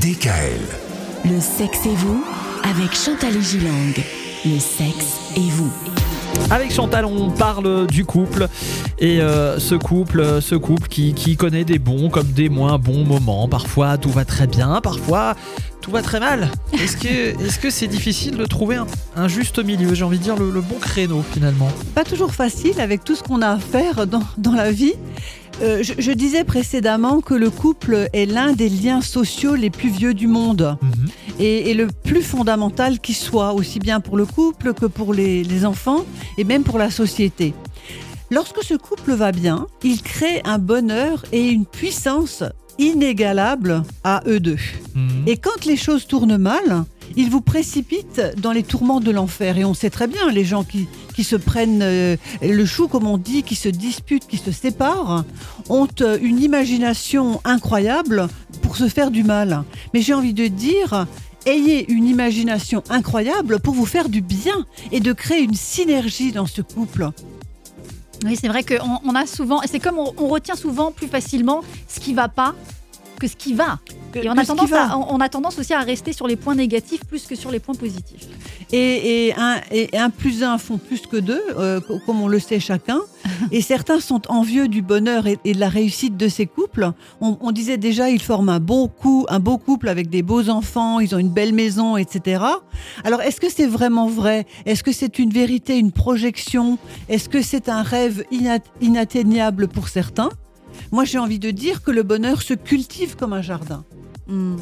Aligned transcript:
DKL. 0.00 0.60
Le 1.24 1.40
sexe 1.40 1.86
et 1.86 1.94
vous 1.94 2.24
avec 2.64 2.94
Chantal 2.94 3.36
et 3.36 3.42
Gilang. 3.42 3.94
Le 4.44 4.58
sexe 4.58 5.20
et 5.36 5.48
vous. 5.50 5.70
Avec 6.50 6.72
Chantal, 6.72 7.04
on 7.04 7.30
parle 7.30 7.86
du 7.86 8.04
couple 8.04 8.48
et 8.98 9.20
euh, 9.20 9.58
ce 9.60 9.74
couple, 9.76 10.20
euh, 10.20 10.40
ce 10.40 10.56
couple 10.56 10.88
qui, 10.88 11.14
qui 11.14 11.36
connaît 11.36 11.64
des 11.64 11.78
bons 11.78 12.10
comme 12.10 12.26
des 12.26 12.48
moins 12.48 12.78
bons 12.78 13.04
moments. 13.04 13.48
Parfois 13.48 13.96
tout 13.96 14.10
va 14.10 14.24
très 14.24 14.46
bien, 14.48 14.80
parfois 14.82 15.36
tout 15.80 15.92
va 15.92 16.02
très 16.02 16.18
mal. 16.18 16.50
Est-ce 16.72 16.96
que 16.96 17.40
est-ce 17.44 17.58
que 17.58 17.70
c'est 17.70 17.86
difficile 17.86 18.36
de 18.36 18.46
trouver 18.46 18.76
un, 18.76 18.86
un 19.16 19.28
juste 19.28 19.62
milieu? 19.64 19.94
J'ai 19.94 20.04
envie 20.04 20.18
de 20.18 20.24
dire 20.24 20.36
le, 20.36 20.50
le 20.50 20.60
bon 20.60 20.76
créneau 20.80 21.22
finalement. 21.32 21.68
Pas 21.94 22.04
toujours 22.04 22.34
facile 22.34 22.80
avec 22.80 23.04
tout 23.04 23.14
ce 23.14 23.22
qu'on 23.22 23.42
a 23.42 23.50
à 23.50 23.58
faire 23.58 24.06
dans, 24.06 24.22
dans 24.38 24.54
la 24.54 24.72
vie. 24.72 24.94
Euh, 25.62 25.82
je, 25.82 25.92
je 25.98 26.12
disais 26.12 26.42
précédemment 26.44 27.20
que 27.20 27.34
le 27.34 27.48
couple 27.48 28.08
est 28.12 28.26
l'un 28.26 28.52
des 28.52 28.68
liens 28.68 29.00
sociaux 29.00 29.54
les 29.54 29.70
plus 29.70 29.88
vieux 29.88 30.12
du 30.14 30.26
monde 30.26 30.76
Mhm. 30.82 31.06
et, 31.38 31.70
et 31.70 31.74
le 31.74 31.86
plus 31.86 32.22
fondamental 32.22 32.98
qui 32.98 33.14
soit, 33.14 33.52
aussi 33.52 33.78
bien 33.78 34.00
pour 34.00 34.16
le 34.16 34.26
couple 34.26 34.74
que 34.74 34.86
pour 34.86 35.14
les, 35.14 35.44
les 35.44 35.64
enfants 35.64 36.04
et 36.38 36.44
même 36.44 36.64
pour 36.64 36.78
la 36.78 36.90
société. 36.90 37.54
Lorsque 38.30 38.62
ce 38.64 38.74
couple 38.74 39.12
va 39.12 39.30
bien, 39.32 39.66
il 39.84 40.02
crée 40.02 40.40
un 40.44 40.58
bonheur 40.58 41.24
et 41.30 41.48
une 41.48 41.66
puissance 41.66 42.42
inégalable 42.78 43.82
à 44.02 44.22
eux 44.26 44.40
deux. 44.40 44.58
Mhm. 44.94 45.22
Et 45.26 45.36
quand 45.36 45.64
les 45.66 45.76
choses 45.76 46.06
tournent 46.08 46.36
mal, 46.36 46.84
ils 47.16 47.30
vous 47.30 47.40
précipitent 47.40 48.22
dans 48.38 48.52
les 48.52 48.62
tourments 48.62 49.00
de 49.00 49.10
l'enfer. 49.10 49.58
Et 49.58 49.64
on 49.64 49.74
sait 49.74 49.90
très 49.90 50.06
bien, 50.06 50.30
les 50.30 50.44
gens 50.44 50.64
qui, 50.64 50.88
qui 51.14 51.24
se 51.24 51.36
prennent 51.36 51.82
euh, 51.82 52.16
le 52.42 52.66
chou, 52.66 52.88
comme 52.88 53.06
on 53.06 53.18
dit, 53.18 53.42
qui 53.42 53.54
se 53.54 53.68
disputent, 53.68 54.26
qui 54.26 54.38
se 54.38 54.52
séparent, 54.52 55.24
ont 55.68 55.88
euh, 56.00 56.18
une 56.20 56.40
imagination 56.40 57.40
incroyable 57.44 58.28
pour 58.62 58.76
se 58.76 58.88
faire 58.88 59.10
du 59.10 59.24
mal. 59.24 59.64
Mais 59.92 60.00
j'ai 60.00 60.14
envie 60.14 60.34
de 60.34 60.46
dire, 60.46 61.06
ayez 61.46 61.90
une 61.90 62.06
imagination 62.06 62.82
incroyable 62.88 63.60
pour 63.60 63.74
vous 63.74 63.86
faire 63.86 64.08
du 64.08 64.20
bien 64.20 64.66
et 64.92 65.00
de 65.00 65.12
créer 65.12 65.42
une 65.42 65.54
synergie 65.54 66.32
dans 66.32 66.46
ce 66.46 66.62
couple. 66.62 67.10
Oui, 68.24 68.38
c'est 68.40 68.48
vrai 68.48 68.62
qu'on 68.64 69.00
on 69.04 69.14
a 69.14 69.26
souvent, 69.26 69.60
c'est 69.66 69.80
comme 69.80 69.98
on, 69.98 70.12
on 70.16 70.28
retient 70.28 70.56
souvent 70.56 70.92
plus 70.92 71.08
facilement 71.08 71.62
ce 71.88 72.00
qui 72.00 72.14
va 72.14 72.28
pas 72.28 72.54
que 73.18 73.26
ce 73.28 73.36
qui 73.36 73.54
va. 73.54 73.78
Et 74.14 74.28
on 74.28 74.32
a, 74.32 74.44
tendance 74.46 74.70
à, 74.72 74.96
on 74.98 75.18
a 75.20 75.28
tendance 75.28 75.58
aussi 75.58 75.72
à 75.74 75.80
rester 75.80 76.12
sur 76.12 76.26
les 76.28 76.36
points 76.36 76.54
négatifs 76.54 77.04
plus 77.04 77.26
que 77.26 77.34
sur 77.34 77.50
les 77.50 77.58
points 77.58 77.74
positifs. 77.74 78.28
Et, 78.72 79.26
et 79.28 79.34
un, 79.36 79.56
et 79.72 79.96
un 79.96 80.08
plus 80.10 80.42
un 80.42 80.56
font 80.58 80.78
plus 80.78 81.02
que 81.06 81.16
deux, 81.16 81.42
euh, 81.58 81.80
co- 81.80 81.98
comme 82.06 82.20
on 82.22 82.28
le 82.28 82.38
sait 82.38 82.60
chacun. 82.60 83.00
Et 83.52 83.62
certains 83.62 84.00
sont 84.00 84.20
envieux 84.28 84.68
du 84.68 84.82
bonheur 84.82 85.26
et, 85.26 85.38
et 85.46 85.54
de 85.54 85.58
la 85.60 85.68
réussite 85.70 86.16
de 86.16 86.28
ces 86.28 86.44
couples. 86.46 86.90
On, 87.22 87.38
on 87.40 87.52
disait 87.52 87.78
déjà, 87.78 88.10
ils 88.10 88.20
forment 88.20 88.50
un 88.50 88.60
beau, 88.60 88.86
coup, 88.86 89.24
un 89.30 89.38
beau 89.40 89.56
couple 89.56 89.88
avec 89.88 90.10
des 90.10 90.22
beaux 90.22 90.50
enfants, 90.50 91.00
ils 91.00 91.14
ont 91.14 91.18
une 91.18 91.30
belle 91.30 91.54
maison, 91.54 91.96
etc. 91.96 92.44
Alors, 93.02 93.22
est-ce 93.22 93.40
que 93.40 93.50
c'est 93.50 93.66
vraiment 93.66 94.08
vrai? 94.08 94.46
Est-ce 94.66 94.82
que 94.84 94.92
c'est 94.92 95.18
une 95.18 95.30
vérité, 95.30 95.78
une 95.78 95.90
projection? 95.92 96.78
Est-ce 97.08 97.28
que 97.30 97.40
c'est 97.40 97.68
un 97.70 97.82
rêve 97.82 98.24
inat- 98.30 98.60
inatteignable 98.82 99.68
pour 99.68 99.88
certains? 99.88 100.28
Moi, 100.92 101.04
j'ai 101.04 101.18
envie 101.18 101.38
de 101.38 101.50
dire 101.50 101.82
que 101.82 101.90
le 101.90 102.02
bonheur 102.02 102.42
se 102.42 102.54
cultive 102.54 103.16
comme 103.16 103.32
un 103.32 103.42
jardin. 103.42 103.84
Hmm. 104.26 104.56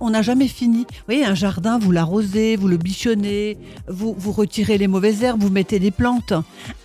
On 0.00 0.10
n'a 0.10 0.22
jamais 0.22 0.48
fini. 0.48 0.80
Vous 0.80 1.04
voyez, 1.06 1.24
un 1.24 1.34
jardin, 1.34 1.78
vous 1.78 1.92
l'arrosez, 1.92 2.56
vous 2.56 2.66
le 2.66 2.76
bichonnez, 2.76 3.56
vous, 3.88 4.14
vous 4.18 4.32
retirez 4.32 4.78
les 4.78 4.88
mauvaises 4.88 5.22
herbes, 5.22 5.40
vous 5.40 5.50
mettez 5.50 5.78
des 5.78 5.92
plantes 5.92 6.32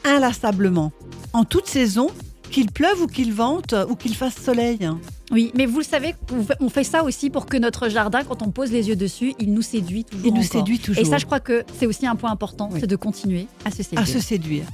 inlassablement, 0.05 0.91
en 1.33 1.43
toute 1.43 1.67
saison, 1.67 2.07
qu'il 2.51 2.71
pleuve 2.71 3.01
ou 3.01 3.07
qu'il 3.07 3.33
vente 3.33 3.73
ou 3.89 3.95
qu'il 3.95 4.15
fasse 4.15 4.35
soleil. 4.35 4.87
Oui, 5.31 5.51
mais 5.55 5.65
vous 5.65 5.79
le 5.79 5.85
savez, 5.85 6.13
on 6.59 6.69
fait 6.69 6.83
ça 6.83 7.03
aussi 7.03 7.29
pour 7.29 7.45
que 7.45 7.57
notre 7.57 7.87
jardin, 7.87 8.23
quand 8.23 8.41
on 8.41 8.51
pose 8.51 8.71
les 8.71 8.89
yeux 8.89 8.97
dessus, 8.97 9.33
il 9.39 9.53
nous 9.53 9.61
séduit 9.61 10.03
toujours. 10.03 10.25
Il 10.27 10.33
nous 10.33 10.41
encore. 10.41 10.51
séduit 10.51 10.79
toujours. 10.79 11.01
Et 11.01 11.05
ça, 11.05 11.17
je 11.17 11.25
crois 11.25 11.39
que 11.39 11.63
c'est 11.79 11.87
aussi 11.87 12.05
un 12.05 12.15
point 12.15 12.29
important, 12.31 12.69
Oui. 12.71 12.81
c'est 12.81 12.87
de 12.87 12.95
continuer 12.97 13.47
à 13.63 13.71
se 13.71 13.81
séduire. 13.81 14.01
À 14.01 14.05
se 14.05 14.19
séduire. 14.19 14.65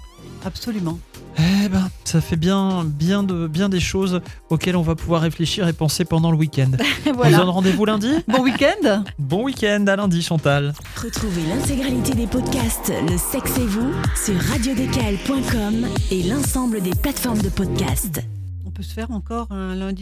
Absolument. 0.44 0.98
Eh 1.40 1.70
ben, 1.70 1.90
ça 2.04 2.20
fait 2.22 2.36
bien, 2.36 2.84
bien, 2.84 3.22
de, 3.24 3.48
bien 3.48 3.70
des 3.70 3.80
choses 3.80 4.22
auxquelles 4.50 4.76
on 4.76 4.82
va 4.82 4.96
pouvoir 4.96 5.22
réfléchir 5.22 5.68
et 5.68 5.74
penser 5.74 6.04
pendant 6.06 6.32
le 6.32 6.38
week-end. 6.38 6.72
On 7.06 7.12
vous 7.12 7.18
voilà. 7.18 7.38
donne 7.38 7.50
rendez-vous 7.50 7.86
lundi? 7.86 8.10
Bon 8.28 8.42
week-end 8.42 9.04
Bon 9.20 9.44
week-end, 9.44 9.86
à 9.88 9.96
lundi 9.96 10.22
Chantal. 10.22 10.74
Retrouvez 11.02 11.44
l'intégralité 11.48 12.14
des 12.16 12.28
podcasts 12.28 12.92
Le 13.10 13.18
sexe 13.18 13.58
et 13.58 13.66
vous 13.66 13.92
sur 14.16 14.36
radiodécal.com 14.52 15.88
et 16.12 16.24
l'ensemble 16.24 16.82
des 16.82 16.92
plateformes 16.92 17.42
de 17.42 17.50
podcasts. 17.50 18.22
On 18.66 18.72
peut 18.72 18.84
se 18.84 18.94
faire 18.94 19.12
encore 19.12 19.52
un 19.52 19.76
lundi 19.76 19.96